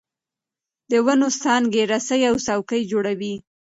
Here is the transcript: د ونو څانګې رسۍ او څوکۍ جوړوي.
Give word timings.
د 0.91 0.93
ونو 1.05 1.27
څانګې 1.41 1.81
رسۍ 1.91 2.21
او 2.29 2.35
څوکۍ 2.45 2.81
جوړوي. 2.91 3.33